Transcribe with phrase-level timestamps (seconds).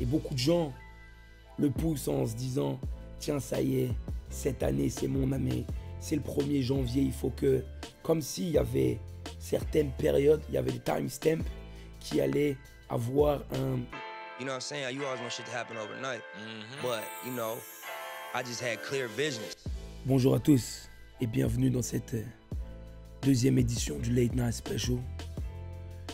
[0.00, 0.72] Et beaucoup de gens
[1.58, 2.78] le poussent en se disant
[3.18, 3.90] Tiens, ça y est,
[4.28, 5.64] cette année, c'est mon année.
[6.00, 7.64] C'est le 1er janvier, il faut que.
[8.02, 9.00] Comme s'il y avait
[9.38, 11.44] certaines périodes, il y avait des timestamps
[11.98, 12.56] qui allaient
[12.88, 13.78] avoir un.
[14.38, 14.94] You know what I'm saying?
[14.94, 16.20] You always want shit to happen overnight.
[16.82, 17.56] But, you know,
[18.34, 19.42] I just had clear vision.
[20.04, 20.88] Bonjour à tous
[21.20, 22.22] et bienvenue dans cette euh,
[23.22, 24.98] deuxième édition du Late Night Special.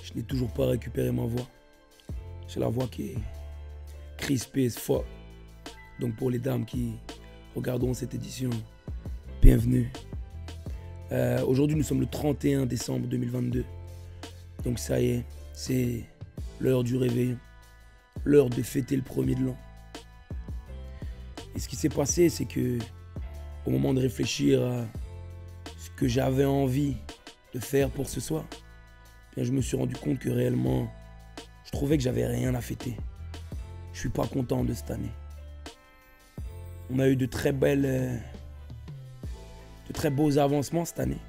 [0.03, 1.47] Je n'ai toujours pas récupéré ma voix.
[2.49, 3.19] J'ai la voix qui est
[4.23, 5.05] crispée as fuck.
[5.99, 6.93] Donc pour les dames qui
[7.57, 8.51] regarderont cette édition,
[9.43, 9.93] bienvenue.
[11.11, 13.65] Euh, Aujourd'hui nous sommes le 31 décembre 2022.
[14.65, 16.05] Donc ça y est, c'est
[16.61, 17.37] l'heure du réveillon.
[18.25, 19.57] L'heure de fêter le premier de l'an.
[21.57, 22.79] Et ce qui s'est passé, c'est que
[23.67, 24.87] au moment de réfléchir à
[25.79, 26.95] ce que j'avais envie
[27.53, 28.45] de faire pour ce soir,
[29.37, 30.89] eh je me suis rendu compte que réellement,
[31.65, 32.97] je trouvais que j'avais rien à fêter.
[33.93, 35.13] Je suis pas content de cette année.
[36.91, 38.17] On a eu de très belles, euh,
[39.89, 41.21] de très beaux avancements cette année.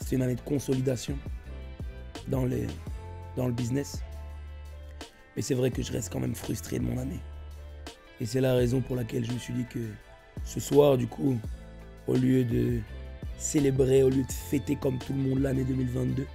[0.00, 1.16] C'était une année de consolidation
[2.28, 2.48] dans,
[3.36, 4.02] dans le business.
[5.36, 7.20] Mais c'est vrai que je reste quand même frustré de mon année.
[8.20, 9.80] Et c'est la raison pour laquelle je me suis dit que
[10.44, 11.38] ce soir, du coup,
[12.06, 12.80] au lieu de
[13.38, 16.26] célébrer, au lieu de fêter comme tout le monde l'année 2022,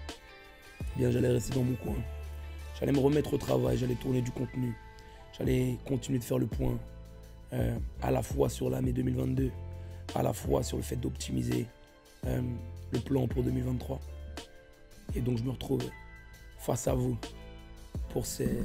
[0.81, 1.95] eh bien j'allais rester dans mon coin.
[2.80, 4.73] J'allais me remettre au travail, j'allais tourner du contenu,
[5.40, 6.78] j'allais continuer de faire le point,
[7.54, 9.52] euh, à la fois sur l'année 2022,
[10.16, 11.66] à la fois sur le fait d'optimiser
[12.26, 12.42] euh,
[12.92, 14.00] le plan pour 2023.
[15.16, 15.84] Et donc je me retrouve
[16.59, 17.18] face à vous
[18.09, 18.59] pour, ces,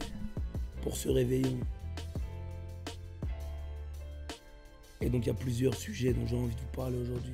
[0.83, 1.59] pour ce réveillon.
[5.01, 7.33] Et donc il y a plusieurs sujets dont j'ai envie de vous parler aujourd'hui.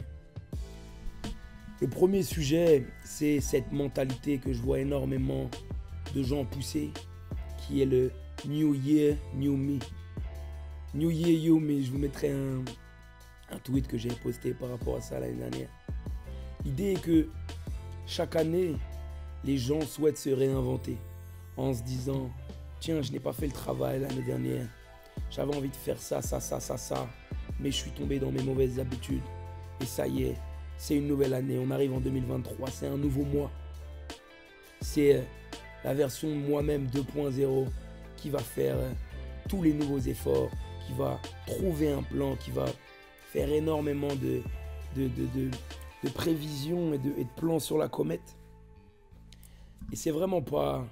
[1.81, 5.49] Le premier sujet, c'est cette mentalité que je vois énormément
[6.15, 6.91] de gens pousser,
[7.57, 8.13] qui est le
[8.47, 9.79] New Year, New Me.
[10.95, 12.65] New Year, You Me, je vous mettrai un,
[13.51, 15.69] un tweet que j'ai posté par rapport à ça l'année dernière.
[16.65, 17.29] L'idée est que
[18.07, 18.77] chaque année,
[19.45, 20.97] les gens souhaitent se réinventer
[21.57, 22.31] en se disant,
[22.81, 24.67] tiens, je n'ai pas fait le travail l'année dernière,
[25.31, 27.09] j'avais envie de faire ça, ça, ça, ça, ça,
[27.59, 29.23] mais je suis tombé dans mes mauvaises habitudes.
[29.81, 30.37] Et ça y est,
[30.77, 33.51] c'est une nouvelle année, on arrive en 2023, c'est un nouveau mois.
[34.81, 35.23] C'est euh,
[35.85, 37.67] la version moi-même 2.0
[38.21, 38.91] qui va faire euh,
[39.49, 40.51] tous les nouveaux efforts,
[40.87, 42.67] qui va trouver un plan, qui va
[43.33, 44.43] faire énormément de,
[44.97, 45.51] de, de, de-
[46.03, 48.37] de prévisions et de, et de plans sur la comète.
[49.93, 50.87] Et c'est vraiment pas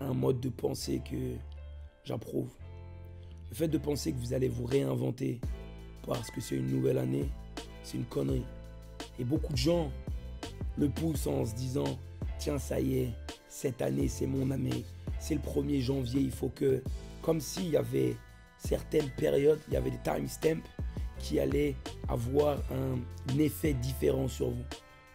[0.00, 1.16] un mode de pensée que
[2.04, 2.48] j'approuve.
[3.50, 5.40] Le fait de penser que vous allez vous réinventer
[6.06, 7.28] parce que c'est une nouvelle année,
[7.82, 8.44] c'est une connerie.
[9.18, 9.90] Et beaucoup de gens
[10.78, 11.98] le poussent en se disant
[12.38, 13.10] Tiens, ça y est,
[13.56, 14.84] cette année, c'est mon année.
[15.18, 16.82] C'est le 1er janvier, il faut que.
[17.22, 18.14] Comme s'il y avait
[18.58, 20.62] certaines périodes, il y avait des timestamps
[21.18, 21.74] qui allaient
[22.06, 24.64] avoir un, effet différent sur vous.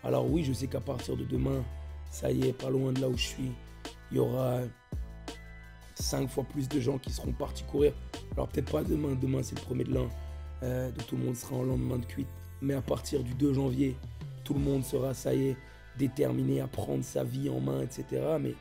[0.04, 1.64] Alors, oui, je sais qu'à partir de demain,
[2.10, 3.52] ça y est, pas loin de là où je suis,
[4.12, 4.62] il y aura
[5.94, 7.94] cinq fois plus de gens qui seront partis courir.
[8.34, 10.10] Alors peut-être pas demain, demain c'est le premier de l'an,
[10.64, 12.28] euh, tout le monde sera en lendemain de cuite.
[12.62, 13.96] Mais à partir du 2 janvier,
[14.44, 15.58] tout le monde sera, ça y est,
[15.98, 18.06] déterminé à prendre sa vie en main, etc.
[18.40, 18.56] Mais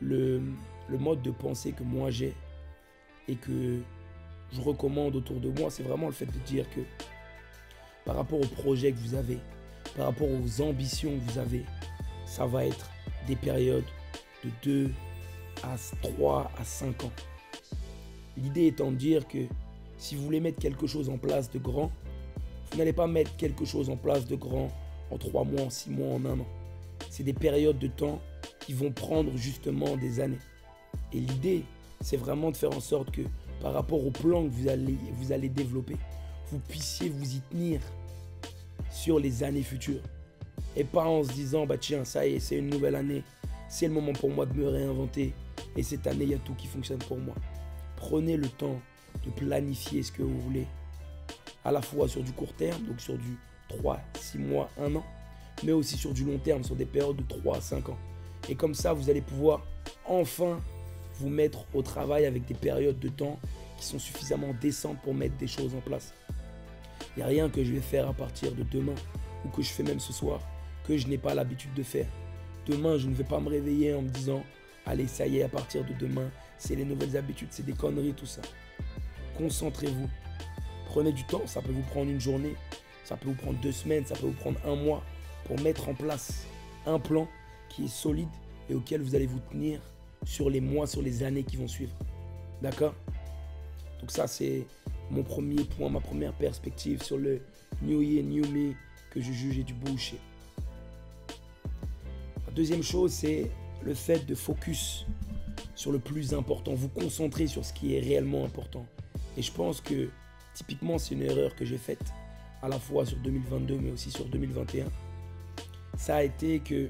[0.00, 0.42] le,
[0.88, 2.34] le mode de pensée que moi j'ai
[3.28, 3.80] et que
[4.52, 6.80] je recommande autour de moi, c'est vraiment le fait de dire que
[8.04, 9.38] par rapport au projet que vous avez,
[9.96, 11.64] par rapport aux ambitions que vous avez,
[12.26, 12.90] ça va être
[13.26, 13.84] des périodes
[14.44, 14.90] de 2
[15.62, 17.12] à 3 à 5 ans.
[18.36, 19.38] L'idée étant de dire que
[19.98, 21.90] si vous voulez mettre quelque chose en place de grand,
[22.70, 24.68] vous n'allez pas mettre quelque chose en place de grand
[25.10, 26.46] en 3 mois, en 6 mois, en un an.
[27.10, 28.20] C'est des périodes de temps
[28.60, 30.38] qui vont prendre justement des années.
[31.12, 31.64] Et l'idée,
[32.00, 33.22] c'est vraiment de faire en sorte que
[33.60, 35.96] par rapport au plan que vous allez, vous allez développer,
[36.50, 37.80] vous puissiez vous y tenir
[38.90, 40.02] sur les années futures.
[40.76, 43.22] Et pas en se disant, bah tiens, ça y est, c'est une nouvelle année,
[43.68, 45.32] c'est le moment pour moi de me réinventer.
[45.76, 47.34] Et cette année, il y a tout qui fonctionne pour moi.
[47.96, 48.80] Prenez le temps
[49.24, 50.66] de planifier ce que vous voulez,
[51.64, 53.36] à la fois sur du court terme, donc sur du
[53.78, 55.04] 3, 6 mois, 1 an,
[55.64, 57.98] mais aussi sur du long terme, sur des périodes de 3 à 5 ans.
[58.48, 59.66] Et comme ça, vous allez pouvoir
[60.04, 60.60] enfin
[61.18, 63.38] vous mettre au travail avec des périodes de temps
[63.78, 66.14] qui sont suffisamment décentes pour mettre des choses en place.
[67.16, 68.94] Il n'y a rien que je vais faire à partir de demain
[69.44, 70.40] ou que je fais même ce soir
[70.86, 72.06] que je n'ai pas l'habitude de faire.
[72.66, 74.42] Demain, je ne vais pas me réveiller en me disant
[74.86, 78.14] Allez, ça y est, à partir de demain, c'est les nouvelles habitudes, c'est des conneries,
[78.14, 78.42] tout ça.
[79.36, 80.08] Concentrez-vous.
[80.86, 82.54] Prenez du temps, ça peut vous prendre une journée,
[83.10, 85.02] ça peut vous prendre deux semaines, ça peut vous prendre un mois
[85.44, 86.46] pour mettre en place
[86.86, 87.26] un plan
[87.68, 88.28] qui est solide
[88.70, 89.80] et auquel vous allez vous tenir
[90.24, 91.92] sur les mois, sur les années qui vont suivre.
[92.62, 92.94] D'accord?
[93.98, 94.64] Donc ça, c'est
[95.10, 97.42] mon premier point, ma première perspective sur le
[97.82, 98.74] New Year, New Me
[99.10, 100.20] que je juge du bullshit.
[102.46, 103.50] La deuxième chose, c'est
[103.82, 105.04] le fait de focus
[105.74, 108.86] sur le plus important, vous concentrer sur ce qui est réellement important.
[109.36, 110.10] Et je pense que
[110.54, 112.12] typiquement, c'est une erreur que j'ai faite
[112.62, 114.86] à la fois sur 2022 mais aussi sur 2021.
[115.96, 116.88] Ça a été que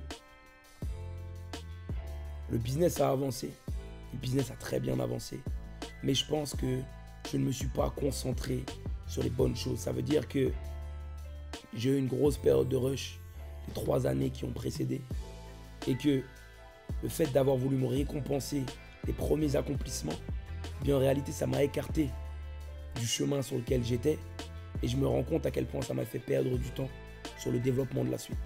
[2.50, 3.50] le business a avancé.
[4.12, 5.40] Le business a très bien avancé.
[6.02, 6.81] Mais je pense que
[7.31, 8.64] je ne me suis pas concentré
[9.06, 9.78] sur les bonnes choses.
[9.78, 10.50] Ça veut dire que
[11.75, 13.20] j'ai eu une grosse période de rush
[13.69, 15.00] les trois années qui ont précédé.
[15.87, 16.22] Et que
[17.02, 18.64] le fait d'avoir voulu me récompenser
[19.06, 20.19] les premiers accomplissements,
[20.82, 22.11] bien en réalité ça m'a écarté
[22.96, 24.19] du chemin sur lequel j'étais.
[24.82, 26.88] Et je me rends compte à quel point ça m'a fait perdre du temps
[27.38, 28.38] sur le développement de la suite.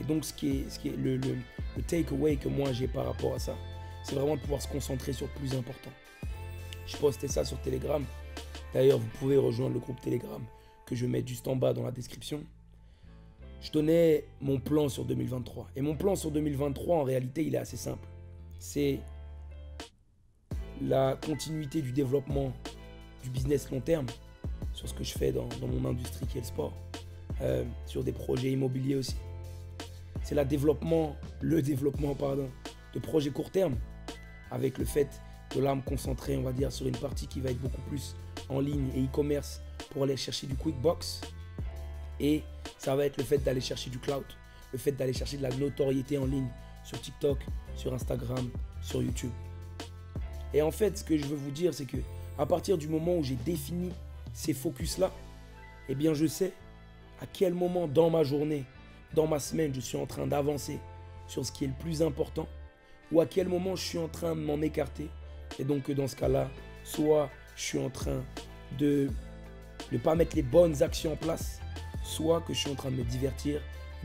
[0.00, 1.36] Et donc ce qui est, ce qui est le, le,
[1.76, 3.56] le takeaway que moi j'ai par rapport à ça,
[4.04, 5.90] c'est vraiment de pouvoir se concentrer sur le plus important.
[6.86, 8.04] Je postais ça sur Telegram.
[8.74, 10.42] D'ailleurs, vous pouvez rejoindre le groupe Telegram
[10.86, 12.42] que je mets juste en bas dans la description.
[13.60, 15.68] Je donnais mon plan sur 2023.
[15.76, 18.08] Et mon plan sur 2023, en réalité, il est assez simple.
[18.58, 18.98] C'est
[20.80, 22.52] la continuité du développement
[23.22, 24.06] du business long terme
[24.72, 26.72] sur ce que je fais dans, mon industrie qui est le sport,
[27.40, 29.16] euh, sur des projets immobiliers aussi.
[30.22, 32.48] C'est le développement, le développement pardon,
[32.94, 33.76] de projets court terme
[34.50, 35.08] avec le fait
[35.54, 38.14] de là me concentrer, on va dire, sur une partie qui va être beaucoup plus
[38.48, 39.60] en ligne et e-commerce
[39.90, 41.20] pour aller chercher du quick box.
[42.20, 42.42] Et
[42.78, 44.24] ça va être le fait d'aller chercher du cloud,
[44.72, 46.48] le fait d'aller chercher de la notoriété en ligne
[46.84, 47.38] sur TikTok,
[47.76, 48.48] sur Instagram,
[48.80, 49.32] sur YouTube.
[50.54, 51.98] Et en fait, ce que je veux vous dire, c'est que
[52.38, 53.90] à partir du moment où j'ai défini
[54.32, 55.10] ces focus-là,
[55.88, 56.52] eh bien, je sais
[57.20, 58.64] à quel moment dans ma journée,
[59.14, 60.78] dans ma semaine, je suis en train d'avancer
[61.28, 62.48] sur ce qui est le plus important
[63.12, 65.08] ou à quel moment je suis en train de m'en écarter.
[65.58, 66.50] Et donc, dans ce cas-là,
[66.82, 68.24] soit je suis en train
[68.78, 69.10] de
[69.90, 71.60] ne pas mettre les bonnes actions en place,
[72.02, 73.60] soit que je suis en train de me divertir.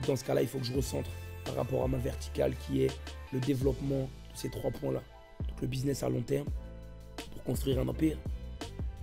[0.05, 1.09] Dans ce cas-là, il faut que je recentre
[1.45, 2.91] par rapport à ma verticale qui est
[3.33, 5.01] le développement de ces trois points-là.
[5.47, 6.47] Donc le business à long terme
[7.31, 8.17] pour construire un empire,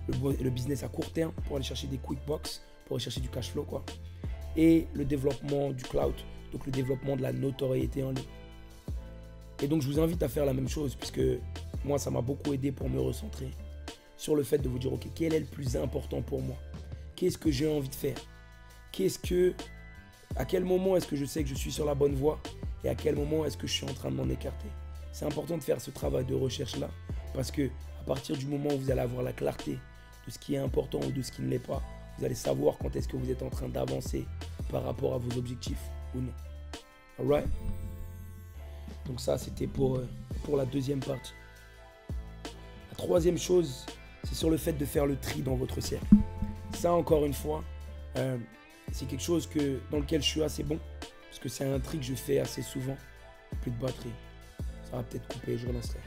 [0.07, 3.29] le, business à court terme pour aller chercher des quick box, pour aller chercher du
[3.29, 3.83] cash flow quoi.
[4.55, 6.13] Et le développement du cloud,
[6.51, 8.23] donc le développement de la notoriété en ligne.
[9.61, 11.21] Et donc je vous invite à faire la même chose puisque
[11.83, 13.49] moi ça m'a beaucoup aidé pour me recentrer
[14.17, 16.55] sur le fait de vous dire ok quel est le plus important pour moi?
[17.15, 18.17] Qu'est-ce que j'ai envie de faire?
[18.91, 19.53] Qu'est-ce que
[20.35, 22.39] à quel moment est-ce que je sais que je suis sur la bonne voie?
[22.83, 24.67] Et à quel moment est-ce que je suis en train de m'en écarter?
[25.11, 26.89] C'est important de faire ce travail de recherche là
[27.33, 27.69] parce que
[28.01, 29.77] à partir du moment où vous allez avoir la clarté
[30.25, 31.81] de ce qui est important ou de ce qui ne l'est pas,
[32.17, 34.25] vous allez savoir quand est-ce que vous êtes en train d'avancer
[34.71, 36.33] par rapport à vos objectifs ou non.
[37.19, 37.47] Alright
[39.05, 40.07] donc ça, c'était pour, euh,
[40.43, 41.33] pour la deuxième partie.
[42.89, 43.85] La troisième chose,
[44.23, 46.07] c'est sur le fait de faire le tri dans votre cercle.
[46.73, 47.63] Ça, encore une fois,
[48.17, 48.37] euh,
[48.91, 50.79] c'est quelque chose que, dans lequel je suis assez bon.
[51.29, 52.97] Parce que c'est un tri que je fais assez souvent.
[53.61, 54.13] Plus de batterie.
[54.89, 55.99] Ça va peut-être couper, je relancerai.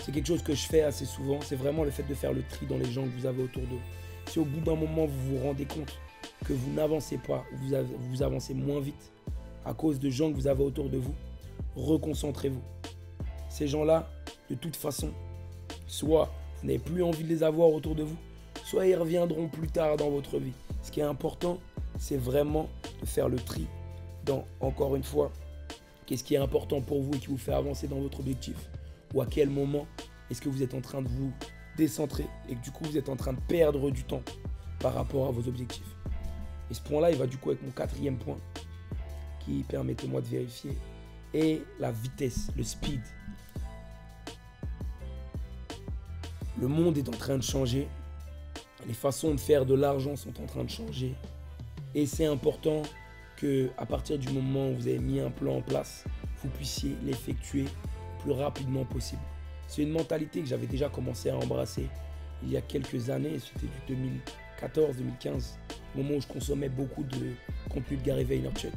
[0.00, 1.40] C'est quelque chose que je fais assez souvent.
[1.42, 3.62] C'est vraiment le fait de faire le tri dans les gens que vous avez autour
[3.62, 3.80] de vous.
[4.26, 5.98] Si au bout d'un moment, vous vous rendez compte
[6.46, 7.74] que vous n'avancez pas, vous,
[8.10, 9.12] vous avancez moins vite
[9.64, 11.14] à cause de gens que vous avez autour de vous,
[11.76, 12.62] reconcentrez-vous.
[13.48, 14.08] Ces gens-là,
[14.48, 15.10] de toute façon,
[15.86, 18.16] soit vous n'avez plus envie de les avoir autour de vous,
[18.64, 20.52] soit ils reviendront plus tard dans votre vie.
[20.82, 21.58] Ce qui est important,
[21.98, 22.68] c'est vraiment
[23.00, 23.66] de faire le tri
[24.24, 25.30] dans, encore une fois,
[26.06, 28.56] qu'est-ce qui est important pour vous et qui vous fait avancer dans votre objectif.
[29.14, 29.86] Ou à quel moment
[30.30, 31.32] est-ce que vous êtes en train de vous
[31.76, 34.22] décentrer et que du coup vous êtes en train de perdre du temps
[34.80, 35.96] par rapport à vos objectifs.
[36.70, 38.38] Et ce point-là, il va du coup avec mon quatrième point
[39.40, 40.76] qui, permettez-moi de vérifier,
[41.32, 43.00] et la vitesse, le speed.
[46.60, 47.88] Le monde est en train de changer.
[48.86, 51.14] Les façons de faire de l'argent sont en train de changer.
[51.94, 52.82] Et c'est important
[53.36, 56.04] que à partir du moment où vous avez mis un plan en place,
[56.42, 57.70] vous puissiez l'effectuer le
[58.22, 59.22] plus rapidement possible.
[59.68, 61.88] C'est une mentalité que j'avais déjà commencé à embrasser
[62.42, 64.20] il y a quelques années, c'était du
[64.62, 65.56] 2014-2015,
[65.94, 67.32] au moment où je consommais beaucoup de
[67.68, 68.72] contenu de Gary Vaynerchuk,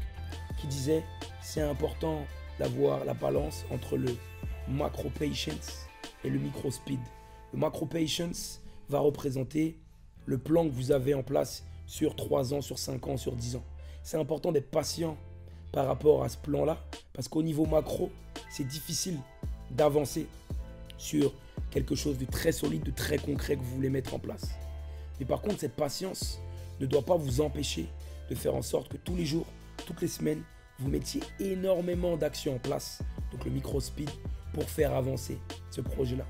[0.60, 1.04] qui disait
[1.42, 2.26] c'est important
[2.60, 4.16] d'avoir la balance entre le
[4.68, 5.88] macro patience
[6.24, 7.00] et le micro speed.
[7.54, 9.78] Le macro patience va représenter
[10.26, 13.58] le plan que vous avez en place sur 3 ans, sur 5 ans, sur 10
[13.58, 13.64] ans.
[14.04, 15.18] C'est important d'être patient
[15.72, 16.78] par rapport à ce plan-là
[17.14, 18.12] parce qu'au niveau macro,
[18.50, 19.18] c'est difficile
[19.74, 20.28] d'avancer
[20.98, 21.34] sur
[21.72, 24.52] quelque chose de très solide, de très concret que vous voulez mettre en place.
[25.20, 26.40] Mais par contre, cette patience
[26.80, 27.88] ne doit pas vous empêcher
[28.30, 29.46] de faire en sorte que tous les jours,
[29.86, 30.44] toutes les semaines,
[30.80, 33.02] vous mettiez énormément d'actions en place,
[33.32, 34.10] donc le micro speed,
[34.54, 35.38] pour faire avancer
[35.72, 36.26] ce projet-là.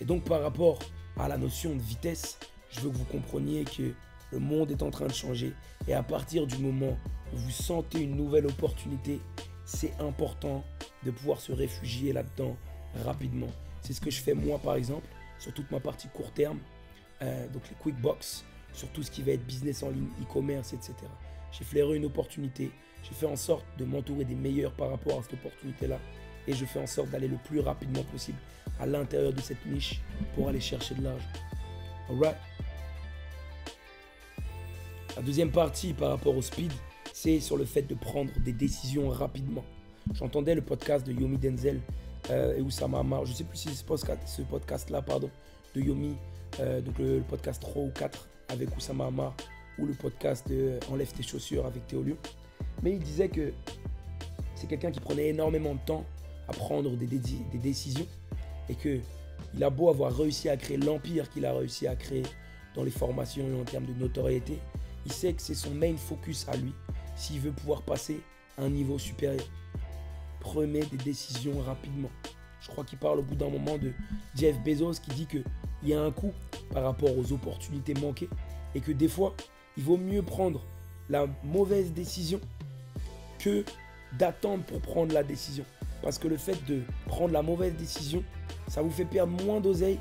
[0.00, 0.78] Et donc par rapport
[1.16, 2.38] à la notion de vitesse,
[2.70, 3.94] je veux que vous compreniez que
[4.30, 5.52] le monde est en train de changer.
[5.86, 6.96] Et à partir du moment
[7.32, 9.20] où vous sentez une nouvelle opportunité,
[9.64, 10.64] c'est important
[11.08, 12.56] de pouvoir se réfugier là-dedans
[13.04, 13.48] rapidement.
[13.80, 16.58] C'est ce que je fais moi par exemple sur toute ma partie court terme,
[17.22, 20.72] euh, donc les quick box, sur tout ce qui va être business en ligne, e-commerce,
[20.72, 20.94] etc.
[21.52, 22.70] J'ai flairé une opportunité,
[23.02, 25.98] j'ai fait en sorte de m'entourer des meilleurs par rapport à cette opportunité-là
[26.46, 28.38] et je fais en sorte d'aller le plus rapidement possible
[28.80, 30.00] à l'intérieur de cette niche
[30.34, 31.28] pour aller chercher de l'argent.
[32.10, 32.36] Alright?
[35.16, 36.72] La deuxième partie par rapport au speed,
[37.12, 39.64] c'est sur le fait de prendre des décisions rapidement.
[40.14, 41.80] J'entendais le podcast de Yomi Denzel
[42.30, 43.24] euh, et Oussama Amar.
[43.24, 43.86] Je ne sais plus si c'est
[44.26, 45.30] ce podcast-là, pardon,
[45.74, 46.16] de Yomi,
[46.60, 49.34] euh, donc le, podcast 3 ou 4 avec Oussama Amar
[49.78, 52.16] ou le podcast de Enlève tes chaussures avec Théolio.
[52.82, 53.52] Mais il disait que
[54.54, 56.04] c'est quelqu'un qui prenait énormément de temps
[56.48, 57.06] à prendre des,
[57.54, 58.06] décisions
[58.68, 58.98] et que
[59.54, 62.22] il a beau avoir réussi à créer l'empire qu'il a réussi à créer
[62.74, 64.58] dans les formations et en termes de notoriété,
[65.06, 66.72] il sait que c'est son main focus à lui
[67.16, 68.20] s'il veut pouvoir passer
[68.56, 69.44] à un niveau supérieur.
[70.40, 72.10] Prenez des décisions rapidement.
[72.60, 73.92] Je crois qu'il parle au bout d'un moment de
[74.34, 75.44] Jeff Bezos qui dit qu'il
[75.84, 76.32] y a un coût
[76.72, 78.28] par rapport aux opportunités manquées
[78.74, 79.34] et que des fois,
[79.76, 80.62] il vaut mieux prendre
[81.08, 82.40] la mauvaise décision
[83.38, 83.64] que
[84.18, 85.64] d'attendre pour prendre la décision.
[86.02, 88.22] Parce que le fait de prendre la mauvaise décision,
[88.68, 89.98] ça vous fait perdre moins d'oseille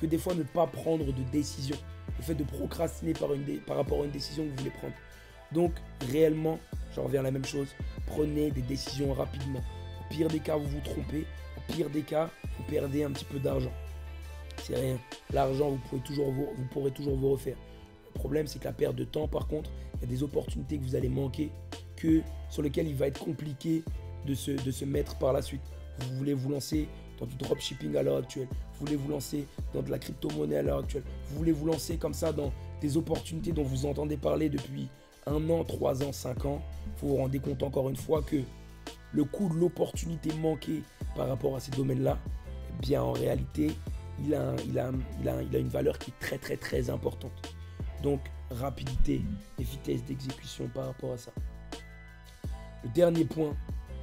[0.00, 1.76] que des fois ne pas prendre de décision.
[2.18, 4.94] Le fait de procrastiner par, une par rapport à une décision que vous voulez prendre.
[5.52, 5.72] Donc,
[6.10, 6.58] réellement,
[6.94, 7.68] j'en reviens à la même chose.
[8.06, 9.60] Prenez des décisions rapidement.
[10.10, 11.26] Pire des cas, vous vous trompez.
[11.68, 13.72] Pire des cas, vous perdez un petit peu d'argent.
[14.62, 14.98] C'est rien.
[15.32, 17.56] L'argent, vous, pourrez toujours vous, vous pourrez toujours vous refaire.
[18.14, 20.78] Le problème, c'est que la perte de temps, par contre, il y a des opportunités
[20.78, 21.50] que vous allez manquer,
[21.96, 23.82] que, sur lesquelles il va être compliqué
[24.26, 25.62] de se, de se mettre par la suite.
[25.98, 28.48] Vous voulez vous lancer dans du dropshipping à l'heure actuelle.
[28.50, 31.04] Vous voulez vous lancer dans de la crypto-monnaie à l'heure actuelle.
[31.28, 34.88] Vous voulez vous lancer comme ça dans des opportunités dont vous entendez parler depuis
[35.26, 36.60] un an, trois ans, cinq ans.
[36.98, 38.36] Vous vous rendez compte encore une fois que
[39.12, 40.82] le coût de l'opportunité manquée
[41.14, 42.18] par rapport à ces domaines-là,
[42.70, 43.72] eh bien en réalité,
[44.24, 44.54] il a,
[45.58, 47.54] une valeur qui est très très très importante.
[48.02, 48.20] Donc
[48.50, 49.22] rapidité
[49.58, 51.32] et vitesse d'exécution par rapport à ça.
[52.84, 53.56] Le dernier point,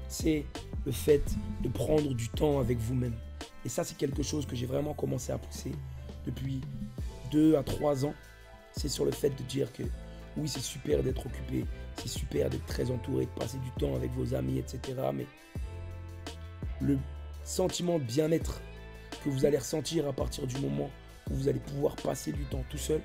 [0.07, 0.45] c'est
[0.85, 1.23] le fait
[1.61, 3.15] de prendre du temps avec vous-même.
[3.65, 5.71] Et ça, c'est quelque chose que j'ai vraiment commencé à pousser
[6.25, 6.61] depuis
[7.31, 8.13] deux à trois ans.
[8.73, 9.83] C'est sur le fait de dire que
[10.37, 11.65] oui, c'est super d'être occupé,
[11.97, 14.79] c'est super d'être très entouré, de passer du temps avec vos amis, etc.
[15.13, 15.25] Mais
[16.81, 16.97] le
[17.43, 18.61] sentiment de bien-être
[19.23, 20.89] que vous allez ressentir à partir du moment
[21.29, 23.01] où vous allez pouvoir passer du temps tout seul,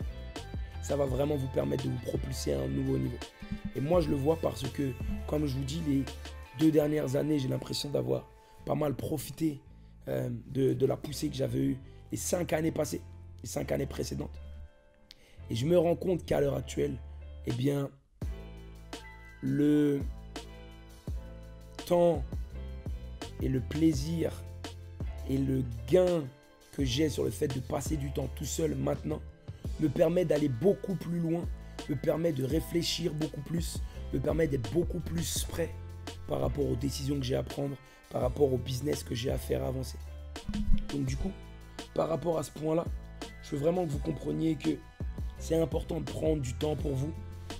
[0.82, 3.18] ça va vraiment vous permettre de vous propulser à un nouveau niveau.
[3.76, 4.92] Et moi, je le vois parce que,
[5.26, 6.04] comme je vous dis, les
[6.58, 8.28] deux dernières années, j'ai l'impression d'avoir
[8.64, 9.60] pas mal profité
[10.08, 11.78] euh, de, la poussée que j'avais eue
[12.10, 13.02] les cinq années passées,
[13.42, 14.40] les cinq années précédentes.
[15.50, 16.96] Et je me rends compte qu'à l'heure actuelle,
[17.46, 17.90] eh bien,
[19.42, 20.00] le
[21.86, 22.22] temps
[23.42, 24.32] et le plaisir
[25.28, 26.24] et le gain
[26.72, 29.20] que j'ai sur le fait de passer du temps tout seul maintenant
[29.80, 31.42] me permet d'aller beaucoup plus loin,
[31.88, 33.78] me permet de réfléchir beaucoup plus,
[34.12, 35.70] me permet d'être beaucoup plus prêt
[36.26, 37.76] par rapport aux décisions que j'ai à prendre,
[38.10, 39.98] par rapport au business que j'ai à faire avancer.
[40.90, 41.32] Donc du coup,
[41.94, 42.84] par rapport à ce point-là,
[43.42, 44.70] je veux vraiment que vous compreniez que
[45.38, 47.12] c'est important de prendre du temps pour vous.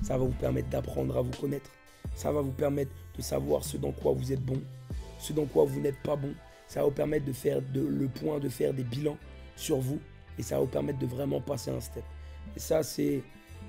[0.02, 1.71] Ça va vous permettre d'apprendre à vous connaître.
[2.14, 4.61] Ça va vous permettre de savoir ce dans quoi vous êtes bon,
[5.19, 6.33] ce dans quoi vous n'êtes pas bon.
[6.67, 9.17] Ça va vous permettre de faire le point, de faire des bilans
[9.57, 10.00] sur vous.
[10.38, 12.05] Et ça va vous permettre de vraiment passer un step.
[12.57, 13.23] Et ça, c'est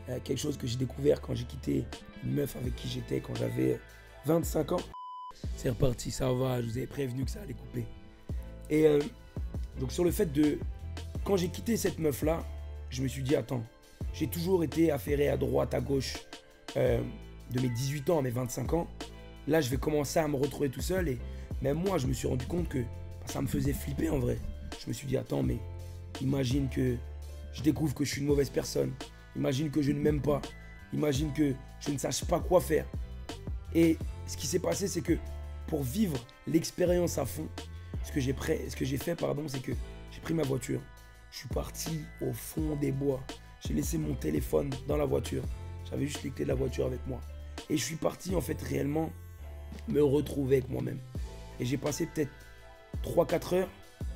[0.09, 1.85] euh, quelque chose que j'ai découvert quand j'ai quitté
[2.23, 3.79] une meuf avec qui j'étais quand j'avais
[4.25, 4.81] 25 ans.
[5.55, 7.85] C'est reparti, ça va, je vous avais prévenu que ça allait couper.
[8.69, 8.99] Et euh,
[9.79, 10.59] donc sur le fait de...
[11.23, 12.43] Quand j'ai quitté cette meuf-là,
[12.89, 13.63] je me suis dit, attends,
[14.19, 16.17] j'ai toujours été affairé à droite, à gauche,
[16.75, 17.01] euh,
[17.51, 18.87] de mes 18 ans à mes 25 ans.
[19.47, 21.07] Là, je vais commencer à me retrouver tout seul.
[21.07, 21.17] Et
[21.61, 22.79] même moi, je me suis rendu compte que
[23.23, 24.37] ça me faisait flipper en vrai.
[24.77, 25.57] Je me suis dit, attends, mais
[26.19, 26.97] imagine que
[27.53, 28.91] je découvre que je suis une mauvaise personne.
[29.37, 30.41] Imagine que je ne m'aime pas.
[30.91, 32.85] Imagine que je ne sache pas quoi faire.
[33.73, 33.97] Et
[34.27, 35.17] ce qui s'est passé, c'est que
[35.67, 37.47] pour vivre l'expérience à fond,
[38.03, 39.71] ce que j'ai fait, pardon, c'est que
[40.11, 40.81] j'ai pris ma voiture,
[41.31, 43.21] je suis parti au fond des bois,
[43.65, 45.43] j'ai laissé mon téléphone dans la voiture,
[45.89, 47.19] j'avais juste les clés de la voiture avec moi,
[47.69, 49.11] et je suis parti en fait réellement
[49.87, 50.99] me retrouver avec moi-même.
[51.59, 52.31] Et j'ai passé peut-être
[53.03, 53.69] 3-4 heures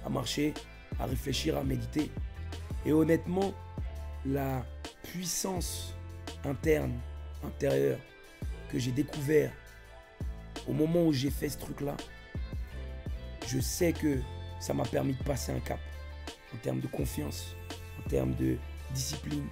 [0.05, 0.53] à marcher,
[0.99, 2.09] à réfléchir, à méditer.
[2.85, 3.53] Et honnêtement,
[4.25, 4.65] la
[5.03, 5.93] puissance
[6.45, 6.93] interne,
[7.43, 7.99] intérieure,
[8.71, 9.51] que j'ai découvert
[10.67, 11.95] au moment où j'ai fait ce truc-là,
[13.47, 14.19] je sais que
[14.59, 15.79] ça m'a permis de passer un cap.
[16.53, 17.55] en termes de confiance,
[17.99, 18.57] en termes de
[18.93, 19.45] discipline,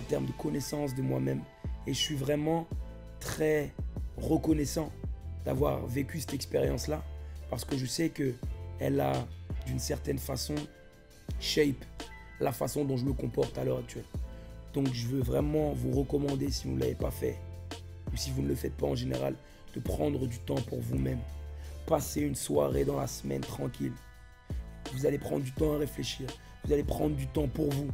[0.00, 1.42] en termes de connaissance de moi-même.
[1.86, 2.66] Et je suis vraiment
[3.20, 3.72] très
[4.16, 4.90] reconnaissant
[5.44, 7.02] d'avoir vécu cette expérience-là
[7.50, 8.34] parce que je sais que
[8.80, 9.12] elle a
[9.66, 10.54] d'une certaine façon
[11.40, 11.84] shape
[12.40, 14.04] la façon dont je me comporte à l'heure actuelle.
[14.72, 17.38] Donc je veux vraiment vous recommander si vous ne l'avez pas fait
[18.12, 19.34] ou si vous ne le faites pas en général
[19.74, 21.20] de prendre du temps pour vous-même.
[21.86, 23.92] Passez une soirée dans la semaine tranquille.
[24.92, 26.26] Vous allez prendre du temps à réfléchir.
[26.64, 27.88] Vous allez prendre du temps pour vous.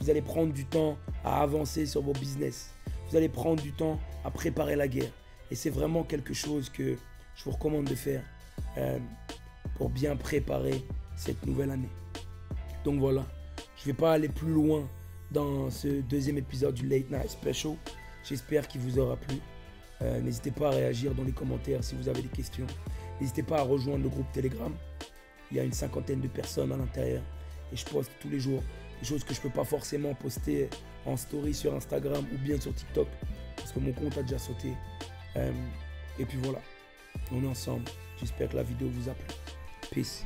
[0.00, 2.74] Vous allez prendre du temps à avancer sur vos business.
[3.08, 5.12] Vous allez prendre du temps à préparer la guerre.
[5.50, 6.96] Et c'est vraiment quelque chose que
[7.36, 8.22] je vous recommande de faire
[8.78, 8.98] euh,
[9.76, 10.84] pour bien préparer
[11.16, 11.90] cette nouvelle année.
[12.84, 13.26] Donc voilà,
[13.76, 14.88] je ne vais pas aller plus loin
[15.30, 17.74] dans ce deuxième épisode du Late Night Special.
[18.24, 19.36] J'espère qu'il vous aura plu.
[20.02, 22.66] Euh, n'hésitez pas à réagir dans les commentaires si vous avez des questions.
[23.20, 24.72] N'hésitez pas à rejoindre le groupe Telegram.
[25.50, 27.22] Il y a une cinquantaine de personnes à l'intérieur.
[27.72, 28.62] Et je poste tous les jours
[29.02, 30.70] des choses que je ne peux pas forcément poster
[31.04, 33.08] en story sur Instagram ou bien sur TikTok.
[33.56, 34.72] Parce que mon compte a déjà sauté.
[35.36, 35.52] Euh,
[36.18, 36.60] et puis voilà,
[37.32, 37.84] on est ensemble.
[38.20, 39.26] J'espère que la vidéo vous a plu.
[39.90, 40.24] Peace.